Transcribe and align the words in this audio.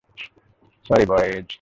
Sorry, 0.85 1.05
boys. 1.05 1.49